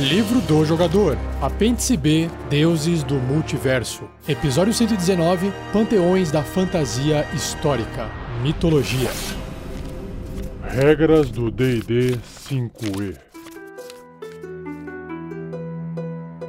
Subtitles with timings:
[0.00, 4.04] Livro do Jogador, Apêndice B, Deuses do Multiverso.
[4.26, 8.10] Episódio 119, Panteões da Fantasia Histórica,
[8.42, 9.10] Mitologia.
[10.62, 12.18] Regras do D&D
[12.48, 13.18] 5e.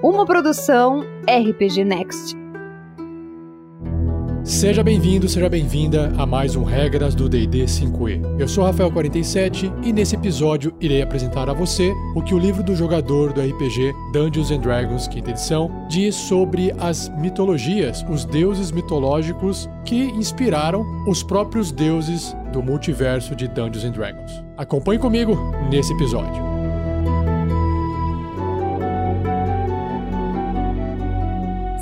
[0.01, 2.42] Uma produção RPG Next.
[4.63, 8.39] Seja bem-vindo, seja bem-vinda a mais um Regras do D&D 5e.
[8.39, 12.73] Eu sou Rafael47 e nesse episódio irei apresentar a você o que o livro do
[12.73, 19.69] jogador do RPG Dungeons and Dragons, quinta edição, diz sobre as mitologias, os deuses mitológicos
[19.83, 24.45] que inspiraram os próprios deuses do multiverso de Dungeons and Dragons.
[24.55, 25.37] Acompanhe comigo
[25.69, 26.41] nesse episódio.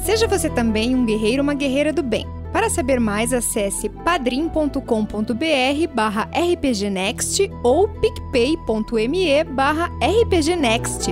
[0.01, 2.40] Seja você também um guerreiro ou uma guerreira do bem.
[2.51, 11.11] Para saber mais, acesse padrim.com.br barra rpgnext ou picpay.me barra rpgnext.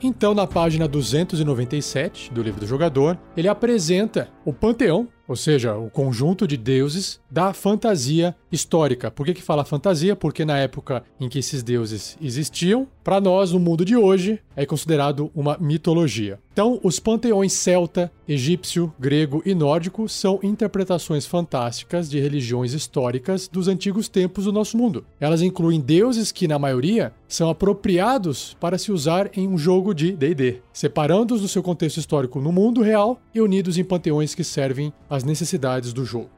[0.00, 5.90] Então, na página 297 do livro do jogador, ele apresenta o panteão ou seja, o
[5.90, 9.10] conjunto de deuses da fantasia histórica.
[9.10, 10.16] Por que, que fala fantasia?
[10.16, 14.66] Porque na época em que esses deuses existiam, para nós, no mundo de hoje, é
[14.66, 16.38] considerado uma mitologia.
[16.52, 23.66] Então, os panteões celta, egípcio, grego e nórdico são interpretações fantásticas de religiões históricas dos
[23.66, 25.06] antigos tempos do nosso mundo.
[25.18, 30.12] Elas incluem deuses que, na maioria, são apropriados para se usar em um jogo de
[30.12, 34.92] D&D, separando-os do seu contexto histórico no mundo real e unidos em panteões que servem
[35.08, 36.28] às necessidades do jogo.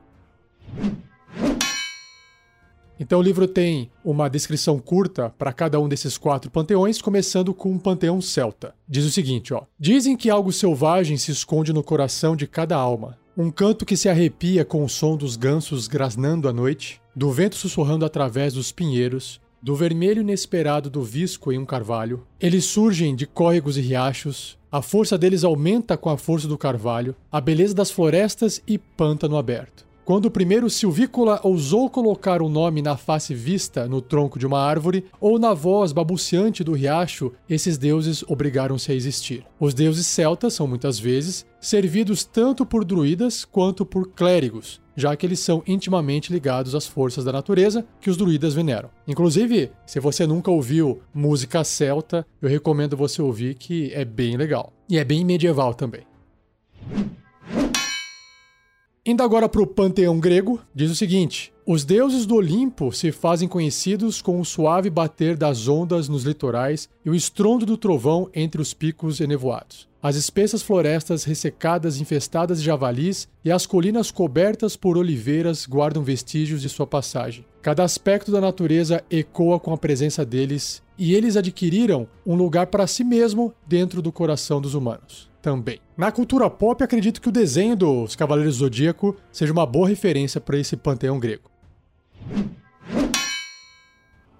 [3.00, 7.72] Então o livro tem uma descrição curta para cada um desses quatro panteões, começando com
[7.72, 8.74] um panteão celta.
[8.86, 13.18] Diz o seguinte, ó: Dizem que algo selvagem se esconde no coração de cada alma.
[13.34, 17.56] Um canto que se arrepia com o som dos gansos grasnando à noite, do vento
[17.56, 22.26] sussurrando através dos pinheiros, do vermelho inesperado do visco em um carvalho.
[22.38, 27.16] Eles surgem de córregos e riachos, a força deles aumenta com a força do carvalho,
[27.32, 29.89] a beleza das florestas e pântano aberto.
[30.10, 34.44] Quando o primeiro silvícola ousou colocar o um nome na face vista no tronco de
[34.44, 39.46] uma árvore ou na voz babuciante do riacho, esses deuses obrigaram-se a existir.
[39.60, 45.24] Os deuses celtas são muitas vezes servidos tanto por druidas quanto por clérigos, já que
[45.24, 48.90] eles são intimamente ligados às forças da natureza que os druidas veneram.
[49.06, 54.72] Inclusive, se você nunca ouviu música celta, eu recomendo você ouvir que é bem legal.
[54.88, 56.02] E é bem medieval também.
[59.04, 63.48] Indo agora para o panteão grego, diz o seguinte: Os deuses do Olimpo se fazem
[63.48, 68.60] conhecidos com o suave bater das ondas nos litorais e o estrondo do trovão entre
[68.60, 69.88] os picos enevoados.
[70.02, 76.60] As espessas florestas ressecadas infestadas de javalis e as colinas cobertas por oliveiras guardam vestígios
[76.60, 77.46] de sua passagem.
[77.62, 82.86] Cada aspecto da natureza ecoa com a presença deles e eles adquiriram um lugar para
[82.86, 85.80] si mesmo dentro do coração dos humanos também.
[85.96, 90.40] Na cultura pop, acredito que o desenho dos Cavaleiros do Zodíaco seja uma boa referência
[90.40, 91.50] para esse panteão grego.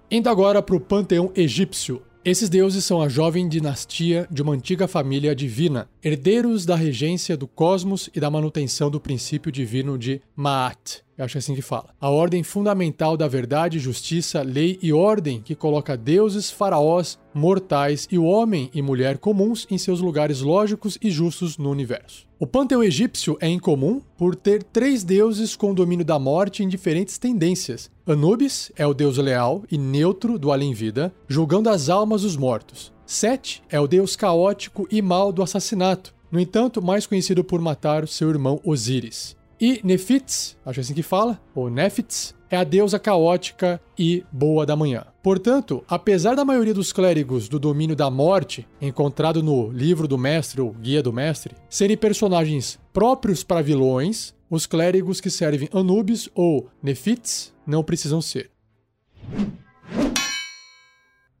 [0.09, 2.01] Indo agora para o panteão egípcio.
[2.23, 7.47] Esses deuses são a jovem dinastia de uma antiga família divina, herdeiros da regência do
[7.47, 11.01] cosmos e da manutenção do princípio divino de Maat.
[11.21, 11.89] Eu acho assim que fala.
[12.01, 18.17] A ordem fundamental da verdade, justiça, lei e ordem que coloca deuses, faraós, mortais e
[18.17, 22.25] o homem e mulher comuns em seus lugares lógicos e justos no universo.
[22.39, 27.19] O panteão egípcio é incomum por ter três deuses com domínio da morte em diferentes
[27.19, 27.91] tendências.
[28.07, 32.91] Anubis é o deus leal e neutro do além-vida, julgando as almas dos mortos.
[33.05, 38.07] Set é o deus caótico e mal do assassinato, no entanto, mais conhecido por matar
[38.07, 39.39] seu irmão Osíris.
[39.61, 44.75] E Nefits, acho assim que fala, ou Nefits, é a deusa caótica e boa da
[44.75, 45.05] manhã.
[45.21, 50.61] Portanto, apesar da maioria dos clérigos do domínio da morte, encontrado no livro do mestre
[50.61, 56.67] ou guia do mestre, serem personagens próprios para vilões, os clérigos que servem Anubis ou
[56.81, 58.49] Nefits não precisam ser.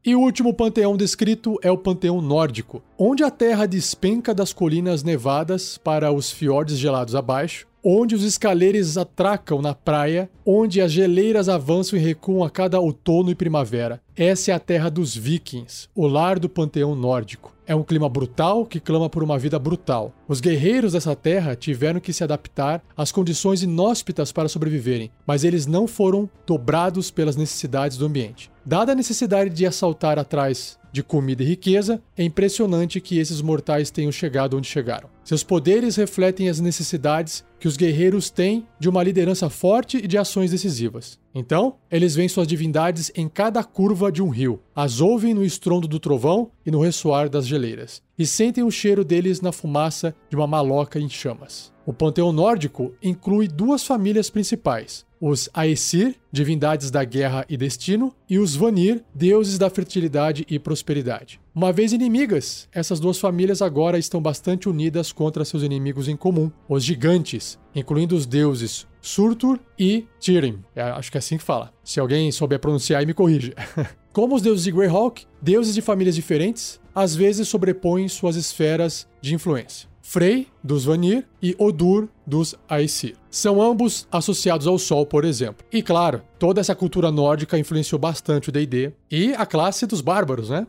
[0.05, 5.01] E o último panteão descrito é o panteão nórdico, onde a terra despenca das colinas
[5.01, 11.49] nevadas para os fiordes gelados abaixo, onde os escaleiros atracam na praia, onde as geleiras
[11.49, 14.01] avançam e recuam a cada outono e primavera.
[14.15, 17.51] Essa é a terra dos vikings, o lar do panteão nórdico.
[17.71, 20.13] é um clima brutal que clama por uma vida brutal.
[20.27, 25.65] Os guerreiros dessa terra tiveram que se adaptar às condições inóspitas para sobreviverem, mas eles
[25.65, 28.51] não foram dobrados pelas necessidades do ambiente.
[28.65, 33.89] Dada a necessidade de assaltar atrás de comida e riqueza, é impressionante que esses mortais
[33.89, 35.09] tenham chegado onde chegaram.
[35.23, 40.17] Seus poderes refletem as necessidades que os guerreiros têm de uma liderança forte e de
[40.17, 41.19] ações decisivas.
[41.33, 45.87] Então, eles veem suas divindades em cada curva de um rio, as ouvem no estrondo
[45.87, 50.35] do trovão e no ressoar das geleiras, e sentem o cheiro deles na fumaça de
[50.35, 51.70] uma maloca em chamas.
[51.85, 58.39] O panteão nórdico inclui duas famílias principais: os Aesir, divindades da guerra e destino, e
[58.39, 61.39] os Vanir, deuses da fertilidade e prosperidade.
[61.53, 66.51] Uma vez inimigas, essas duas famílias agora estão bastante unidas contra seus inimigos em comum,
[66.67, 70.63] os gigantes, incluindo os deuses Surtur e Tirim.
[70.75, 71.73] É, acho que é assim que fala.
[71.83, 73.53] Se alguém souber pronunciar, me corrija.
[74.13, 79.33] Como os deuses de Greyhawk, deuses de famílias diferentes às vezes sobrepõem suas esferas de
[79.33, 79.90] influência.
[80.01, 83.15] Frey, dos Vanir, e Odur, dos Aesir.
[83.29, 85.65] São ambos associados ao Sol, por exemplo.
[85.71, 90.49] E claro, toda essa cultura nórdica influenciou bastante o D&D e a classe dos bárbaros,
[90.49, 90.67] né?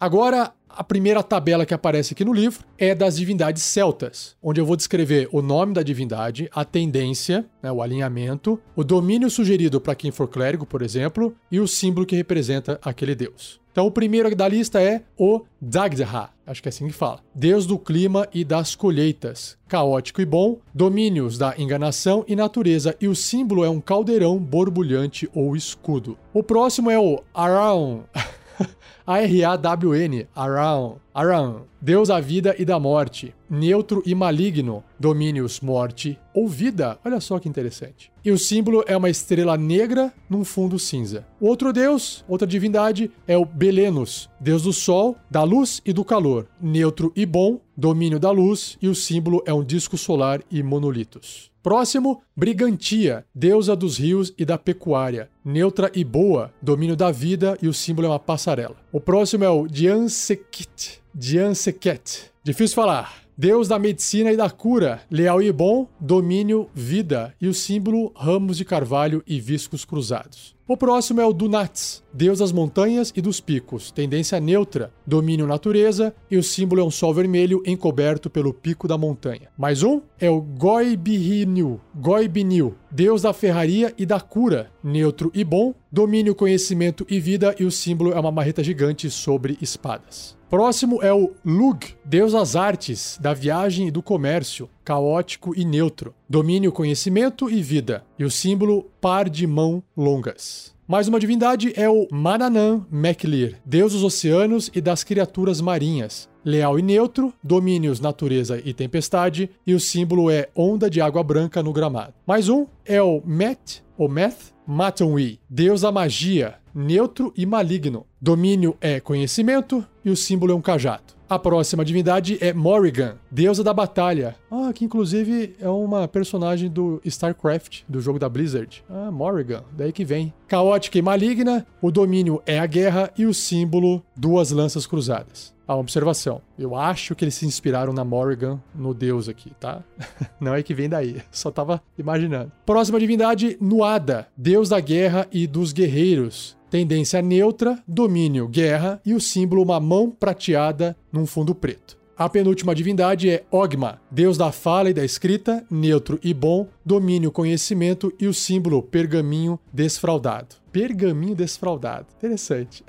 [0.00, 4.66] Agora, a primeira tabela que aparece aqui no livro é das divindades celtas, onde eu
[4.66, 9.94] vou descrever o nome da divindade, a tendência, né, o alinhamento, o domínio sugerido para
[9.94, 13.61] quem for clérigo, por exemplo, e o símbolo que representa aquele deus.
[13.72, 17.20] Então, o primeiro da lista é o Dagdha, acho que é assim que fala.
[17.34, 23.08] Deus do clima e das colheitas, caótico e bom, domínios da enganação e natureza, e
[23.08, 26.18] o símbolo é um caldeirão borbulhante ou escudo.
[26.34, 28.02] O próximo é o Araun.
[29.06, 36.48] A-R-A-W-N, Aran, Aran, Deus da vida e da morte, neutro e maligno, domínios morte ou
[36.48, 36.98] vida.
[37.04, 38.12] Olha só que interessante.
[38.24, 41.26] E o símbolo é uma estrela negra num fundo cinza.
[41.40, 46.46] Outro deus, outra divindade, é o Belenus, deus do sol, da luz e do calor,
[46.60, 51.51] neutro e bom, domínio da luz, e o símbolo é um disco solar e monolitos.
[51.62, 57.68] Próximo, Brigantia, deusa dos rios e da pecuária, neutra e boa, domínio da vida e
[57.68, 58.74] o símbolo é uma passarela.
[58.90, 63.22] O próximo é o Diansekit, Dianseket, difícil falar.
[63.38, 68.56] Deus da medicina e da cura, leal e bom, domínio, vida e o símbolo ramos
[68.56, 70.56] de carvalho e viscos cruzados.
[70.72, 76.14] O próximo é o Dunats, deus das montanhas e dos picos, tendência neutra, domínio natureza
[76.30, 79.50] e o símbolo é um sol vermelho encoberto pelo pico da montanha.
[79.54, 85.74] Mais um é o Goibinil, Goibinil, deus da ferraria e da cura, neutro e bom,
[85.92, 90.34] domínio, conhecimento e vida e o símbolo é uma marreta gigante sobre espadas.
[90.48, 96.14] Próximo é o Lug, deus das artes, da viagem e do comércio, caótico e neutro.
[96.28, 98.04] Domínio, conhecimento e vida.
[98.18, 100.72] E o símbolo par de mão longas.
[100.86, 106.28] Mais uma divindade é o Mananan Meklir, deus dos oceanos e das criaturas marinhas.
[106.44, 111.62] Leal e neutro, domínios natureza e tempestade, e o símbolo é onda de água branca
[111.62, 112.12] no gramado.
[112.26, 118.04] Mais um é o Met, ou Meth, Matonwi, deus da magia, neutro e maligno.
[118.20, 121.11] Domínio é conhecimento e o símbolo é um cajado.
[121.32, 124.36] A próxima divindade é Morrigan, deusa da batalha.
[124.50, 128.84] Ah, que inclusive é uma personagem do StarCraft, do jogo da Blizzard.
[128.86, 130.30] Ah, Morrigan, daí que vem.
[130.46, 135.54] Caótica e maligna, o domínio é a guerra e o símbolo duas lanças cruzadas.
[135.66, 136.42] A observação.
[136.58, 139.82] Eu acho que eles se inspiraram na Morrigan no deus aqui, tá?
[140.38, 141.22] Não é que vem daí.
[141.32, 142.52] Só tava imaginando.
[142.66, 146.60] Próxima divindade, Nuada, deus da guerra e dos guerreiros.
[146.72, 151.98] Tendência neutra, domínio, guerra e o símbolo uma mão prateada num fundo preto.
[152.16, 157.30] A penúltima divindade é Ogma, deus da fala e da escrita, neutro e bom, domínio,
[157.30, 160.56] conhecimento e o símbolo pergaminho desfraudado.
[160.72, 162.06] Pergaminho desfraudado.
[162.16, 162.82] Interessante.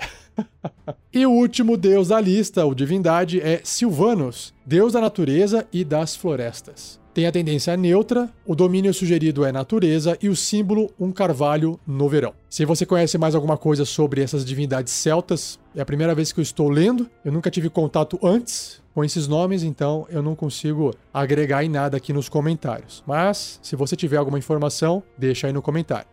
[1.12, 6.16] e o último deus da lista, ou divindade, é Silvanus, deus da natureza e das
[6.16, 7.03] florestas.
[7.14, 12.10] Tem a tendência neutra, o domínio sugerido é natureza e o símbolo um carvalho no
[12.10, 12.34] verão.
[12.50, 16.40] Se você conhece mais alguma coisa sobre essas divindades celtas, é a primeira vez que
[16.40, 20.92] eu estou lendo, eu nunca tive contato antes com esses nomes, então eu não consigo
[21.14, 23.04] agregar em nada aqui nos comentários.
[23.06, 26.08] Mas, se você tiver alguma informação, deixa aí no comentário.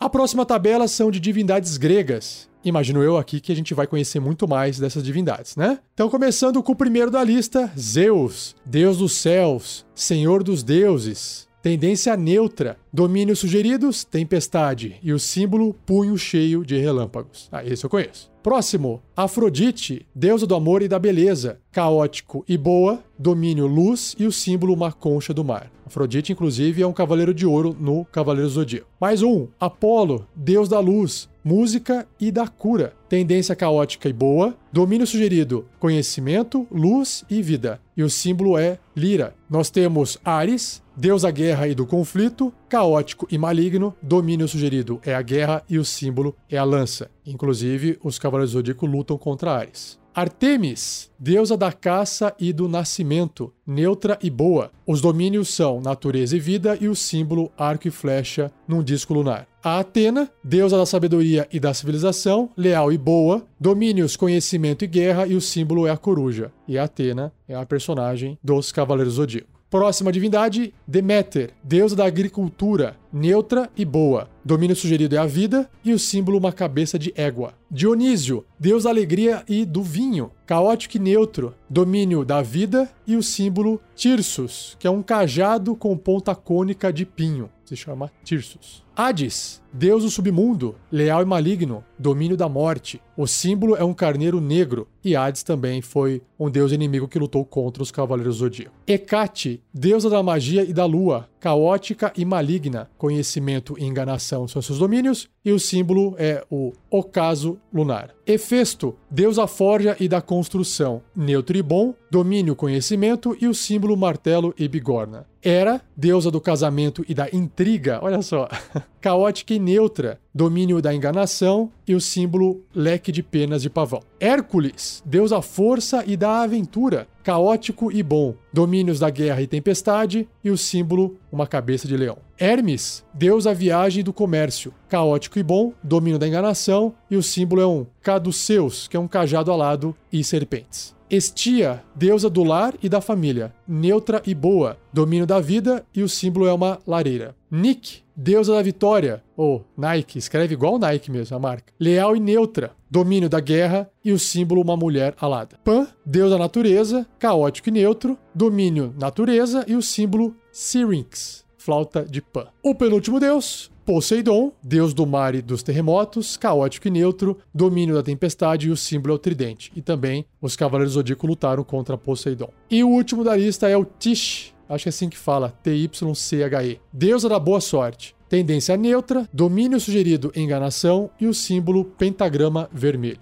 [0.00, 2.48] A próxima tabela são de divindades gregas.
[2.64, 5.80] Imagino eu aqui que a gente vai conhecer muito mais dessas divindades, né?
[5.92, 11.47] Então, começando com o primeiro da lista, Zeus, deus dos céus, senhor dos deuses.
[11.60, 17.48] Tendência neutra, domínio sugeridos, tempestade e o símbolo punho cheio de relâmpagos.
[17.50, 18.30] Ah, esse eu conheço.
[18.42, 24.32] Próximo, Afrodite, deusa do amor e da beleza, caótico e boa, domínio luz e o
[24.32, 25.70] símbolo uma concha do mar.
[25.84, 28.86] Afrodite, inclusive, é um cavaleiro de ouro no Cavaleiro Zodíaco.
[29.00, 32.92] Mais um, Apolo, deus da luz, música e da cura.
[33.08, 34.54] Tendência caótica e boa.
[34.70, 37.80] Domínio sugerido: conhecimento, luz e vida.
[37.96, 39.34] E o símbolo é lira.
[39.48, 43.94] Nós temos Ares, deus da guerra e do conflito, caótico e maligno.
[44.02, 47.10] Domínio sugerido é a guerra e o símbolo é a lança.
[47.24, 49.98] Inclusive, os Cavaleiros do Zodíaco lutam contra Ares.
[50.14, 54.70] Artemis, deusa da caça e do nascimento, neutra e boa.
[54.86, 59.47] Os domínios são natureza e vida e o símbolo arco e flecha num disco lunar.
[59.62, 65.26] A Atena, deusa da sabedoria e da civilização, leal e boa, domínios, conhecimento e guerra
[65.26, 66.52] e o símbolo é a coruja.
[66.68, 69.58] E a Atena é a personagem dos Cavaleiros Zodíaco.
[69.68, 74.28] Próxima divindade, Deméter, deusa da agricultura, neutra e boa.
[74.44, 77.54] Domínio sugerido é a vida e o símbolo uma cabeça de égua.
[77.70, 81.54] Dionísio, deus da alegria e do vinho, caótico e neutro.
[81.68, 87.04] Domínio da vida e o símbolo Tirsus, que é um cajado com ponta cônica de
[87.04, 87.50] pinho.
[87.64, 88.82] Se chama Tirsus.
[88.96, 93.00] Hades, deus do submundo, leal e maligno, domínio da morte.
[93.16, 97.44] O símbolo é um carneiro negro, e Hades também foi um deus inimigo que lutou
[97.44, 98.74] contra os Cavaleiros Zodíaco.
[98.86, 104.78] Hecate, deusa da magia e da lua, caótica e maligna, conhecimento e enganação são seus
[104.78, 108.14] domínios, e o símbolo é o ocaso lunar.
[108.26, 113.96] Hefesto, deus da forja e da construção, neutro e bom, domínio conhecimento e o símbolo
[113.96, 115.26] martelo e bigorna.
[115.42, 118.48] Hera, deusa do casamento e da intriga, olha só,
[119.00, 124.02] caótica e neutra, domínio da enganação e o símbolo leque de penas de pavão.
[124.18, 130.28] Hércules, deus da força e da aventura, caótico e bom, domínios da guerra e tempestade
[130.42, 132.18] e o símbolo uma cabeça de leão.
[132.36, 137.22] Hermes, deus da viagem e do comércio, caótico e bom, domínio da enganação e o
[137.22, 140.97] símbolo é um caduceus, que é um cajado alado e serpentes.
[141.10, 146.08] Estia, deusa do lar e da família, neutra e boa, domínio da vida e o
[146.08, 147.34] símbolo é uma lareira.
[147.50, 151.72] Nick, deusa da vitória, ou Nike, escreve igual Nike mesmo, a marca.
[151.80, 155.58] Leal e neutra, domínio da guerra e o símbolo uma mulher alada.
[155.64, 162.22] Pan, deus da natureza, caótico e neutro, domínio natureza e o símbolo Syrinx, flauta de
[162.22, 162.46] Pan.
[162.62, 168.02] O penúltimo deus, Poseidon, deus do mar e dos terremotos, caótico e neutro, domínio da
[168.02, 169.70] tempestade e o símbolo é o tridente.
[169.76, 172.48] E também os Cavaleiros Zodíaco lutaram contra Poseidon.
[172.70, 176.80] E o último da lista é o Tish, acho que é assim que fala, T-Y-C-H-E,
[176.90, 178.16] deusa da boa sorte.
[178.30, 183.20] Tendência neutra, domínio sugerido enganação e o símbolo pentagrama vermelho.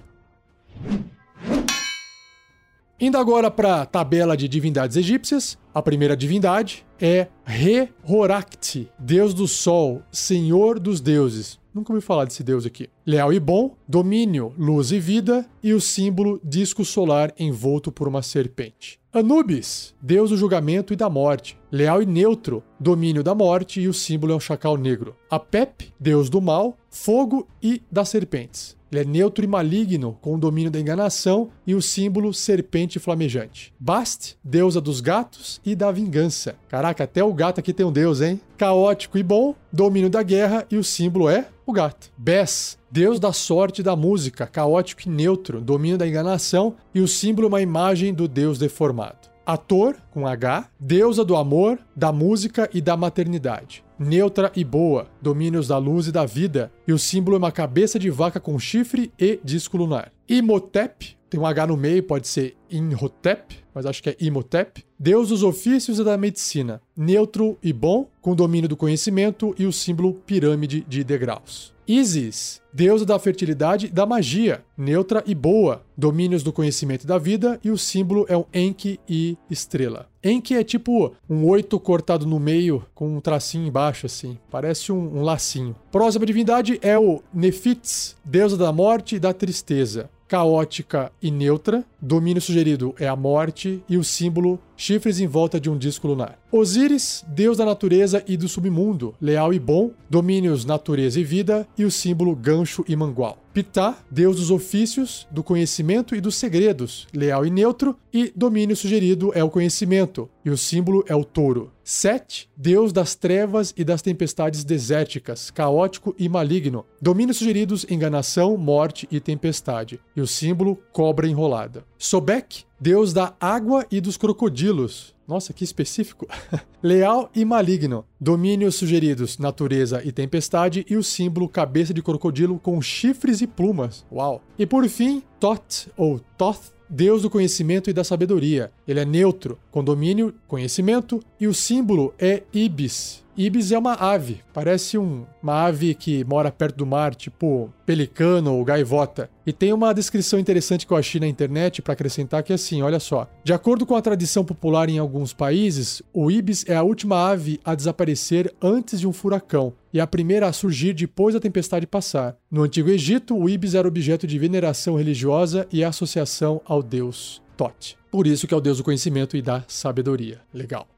[2.99, 9.47] Indo agora para a tabela de divindades egípcias, a primeira divindade é Re-Horakti, deus do
[9.47, 11.59] sol, senhor dos deuses.
[11.75, 12.89] Nunca ouvi falar desse deus aqui.
[13.05, 18.23] Leal e bom, domínio, luz e vida e o símbolo disco solar envolto por uma
[18.23, 18.99] serpente.
[19.13, 21.59] Anubis, deus do julgamento e da morte.
[21.71, 25.15] Leal e neutro, domínio da morte e o símbolo é um chacal negro.
[25.31, 28.77] Apep, deus do mal, fogo e das serpentes.
[28.93, 33.75] Ele é neutro e maligno, com o domínio da enganação e o símbolo serpente flamejante.
[33.79, 36.55] Bast, deusa dos gatos e da vingança.
[36.69, 38.41] Caraca, até o gato aqui tem um deus, hein?
[38.57, 42.13] Caótico e bom, domínio da guerra e o símbolo é o gato.
[42.17, 47.09] Bess, deus da sorte e da música, caótico e neutro, domínio da enganação e o
[47.09, 49.29] símbolo é uma imagem do deus deformado.
[49.45, 53.85] Ator, com H, deusa do amor, da música e da maternidade.
[53.99, 57.99] Neutra e boa, domínios da luz e da vida, e o símbolo é uma cabeça
[57.99, 60.13] de vaca com chifre e disco lunar.
[60.29, 64.85] Imhotep, tem um H no meio, pode ser Inhotep, mas acho que é Imhotep.
[64.99, 69.73] Deus dos ofícios e da medicina, neutro e bom, com domínio do conhecimento e o
[69.73, 71.76] símbolo pirâmide de degraus.
[71.89, 77.17] Isis, deusa da fertilidade e da magia, neutra e boa, domínios do conhecimento e da
[77.17, 80.09] vida, e o símbolo é um Enki e estrela.
[80.23, 84.37] Enki é tipo um oito cortado no meio com um tracinho embaixo, assim.
[84.51, 85.77] Parece um, um lacinho.
[85.93, 91.85] Próxima divindade é o Nephits, deusa da morte e da tristeza caótica e neutra.
[92.01, 96.39] Domínio sugerido é a morte e o símbolo chifres em volta de um disco lunar.
[96.51, 101.85] Osíris, deus da natureza e do submundo, leal e bom, domínios natureza e vida e
[101.85, 103.39] o símbolo gancho e mangual.
[103.57, 109.33] Pitá, deus dos ofícios, do conhecimento e dos segredos, leal e neutro, e domínio sugerido
[109.35, 111.73] é o conhecimento, e o símbolo é o touro.
[111.83, 116.85] Set, deus das trevas e das tempestades desérticas, caótico e maligno.
[117.01, 120.01] Domínios sugeridos: enganação, morte e tempestade.
[120.15, 121.85] E o símbolo: cobra enrolada.
[121.97, 125.15] Sobek, deus da água e dos crocodilos.
[125.27, 126.27] Nossa, que específico.
[126.83, 128.05] Leal e maligno.
[128.21, 134.05] Domínios sugeridos: natureza e tempestade e o símbolo cabeça de crocodilo com chifres e plumas.
[134.13, 134.43] Uau.
[134.59, 138.71] E por fim, Tot ou Toth, Deus do conhecimento e da sabedoria.
[138.87, 143.23] Ele é neutro, condomínio, conhecimento, e o símbolo é ibis.
[143.37, 148.55] Ibis é uma ave, parece um, uma ave que mora perto do mar, tipo pelicano
[148.55, 149.29] ou gaivota.
[149.47, 152.81] E tem uma descrição interessante que eu achei na internet para acrescentar que é assim,
[152.81, 153.29] olha só.
[153.45, 157.61] De acordo com a tradição popular em alguns países, o ibis é a última ave
[157.63, 162.35] a desaparecer antes de um furacão e a primeira a surgir depois da tempestade passar.
[162.51, 167.97] No Antigo Egito, o ibis era objeto de veneração religiosa e associação ao deus Tote.
[168.17, 170.41] Por isso que é o deus do conhecimento e da sabedoria.
[170.51, 170.89] Legal.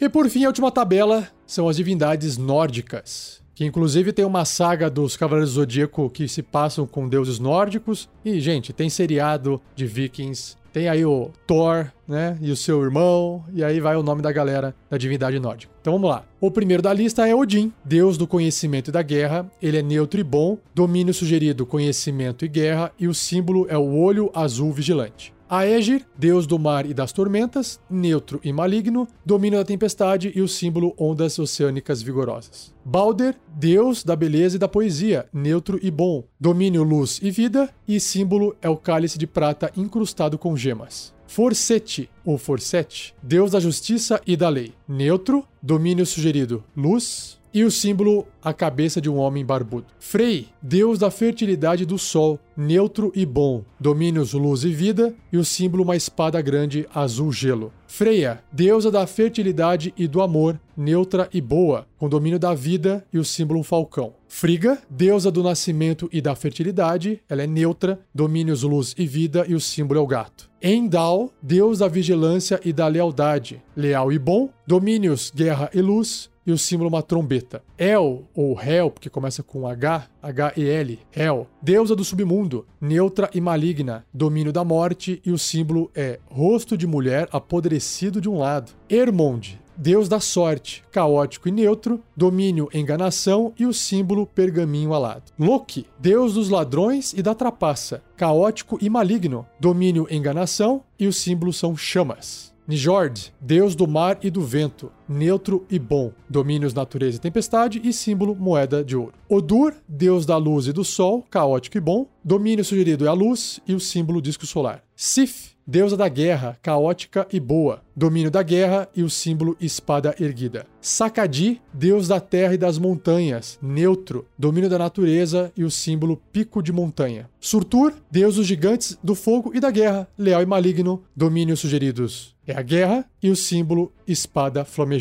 [0.00, 4.88] E por fim, a última tabela são as divindades nórdicas, que inclusive tem uma saga
[4.88, 8.08] dos Cavaleiros do Zodíaco que se passam com deuses nórdicos.
[8.24, 13.44] E, gente, tem seriado de vikings, tem aí o Thor, né, e o seu irmão,
[13.52, 15.72] e aí vai o nome da galera da divindade nórdica.
[15.80, 16.24] Então vamos lá.
[16.40, 19.50] O primeiro da lista é Odin, deus do conhecimento e da guerra.
[19.60, 23.94] Ele é neutro e bom, domínio sugerido conhecimento e guerra, e o símbolo é o
[23.94, 25.32] olho azul vigilante.
[25.54, 30.48] Aegir, deus do mar e das tormentas, neutro e maligno, domínio da tempestade e o
[30.48, 32.74] símbolo ondas oceânicas vigorosas.
[32.82, 38.00] Balder, deus da beleza e da poesia, neutro e bom, domínio luz e vida, e
[38.00, 41.12] símbolo é o cálice de prata incrustado com gemas.
[41.26, 47.70] Forsete, ou Forsete, deus da justiça e da lei, neutro, domínio sugerido luz, e o
[47.70, 49.86] símbolo a cabeça de um homem barbudo.
[49.98, 55.44] Frey, deus da fertilidade do sol, neutro e bom, domínios luz e vida, e o
[55.44, 57.72] símbolo uma espada grande azul gelo.
[57.86, 63.18] Freya, deusa da fertilidade e do amor, neutra e boa, com domínio da vida e
[63.18, 64.14] o símbolo um falcão.
[64.26, 69.54] Friga, deusa do nascimento e da fertilidade, ela é neutra, domínios luz e vida e
[69.54, 70.50] o símbolo é o gato.
[70.62, 76.52] Endal, deus da vigilância e da lealdade, leal e bom, domínios guerra e luz, e
[76.52, 77.62] o símbolo uma trombeta.
[77.78, 84.04] El, ou Hel, porque começa com H, H-E-L, Hel, deusa do submundo, neutra e maligna,
[84.12, 88.72] domínio da morte, e o símbolo é rosto de mulher apodrecido de um lado.
[88.88, 95.32] Ermond, deus da sorte, caótico e neutro, domínio enganação e o símbolo pergaminho alado.
[95.38, 101.56] Loki, deus dos ladrões e da trapaça, caótico e maligno, domínio enganação e os símbolos
[101.56, 102.52] são chamas.
[102.68, 107.92] Njord, deus do mar e do vento, neutro e bom, domínios natureza e tempestade e
[107.92, 109.14] símbolo moeda de ouro.
[109.28, 113.60] Odur, deus da luz e do sol, caótico e bom, domínio sugerido é a luz
[113.66, 114.82] e o símbolo disco solar.
[114.94, 120.66] Sif, deusa da guerra, caótica e boa, domínio da guerra e o símbolo espada erguida.
[120.80, 126.62] Sakadi, deus da terra e das montanhas, neutro, domínio da natureza e o símbolo pico
[126.62, 127.28] de montanha.
[127.40, 132.56] Surtur, deus dos gigantes, do fogo e da guerra, leal e maligno, domínios sugeridos é
[132.56, 134.91] a guerra e o símbolo espada flamejante.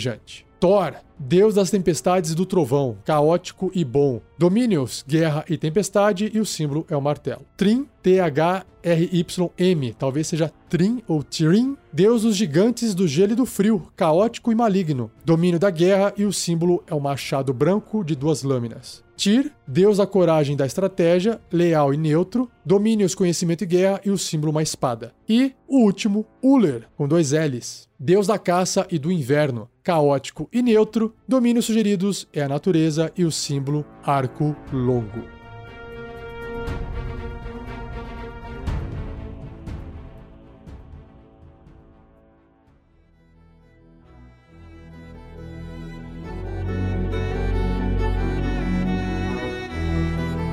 [0.59, 4.21] Thor, deus das tempestades e do trovão, caótico e bom.
[4.37, 7.41] Domínios, guerra e tempestade, e o símbolo é o martelo.
[7.57, 13.87] Trim, T-H-R-Y-M, talvez seja Trim ou Trim, deus dos gigantes do gelo e do frio,
[13.95, 15.09] caótico e maligno.
[15.25, 19.03] Domínio da guerra, e o símbolo é o machado branco de duas lâminas.
[19.21, 24.17] Tyr, deus da coragem da estratégia, leal e neutro, domínios, conhecimento e guerra e o
[24.17, 25.13] símbolo uma espada.
[25.29, 30.63] E o último, Uller, com dois L's, deus da caça e do inverno, caótico e
[30.63, 35.40] neutro, domínios sugeridos é a natureza e o símbolo arco longo.